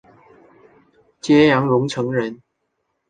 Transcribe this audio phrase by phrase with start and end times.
[1.19, 2.41] 揭阳榕城人。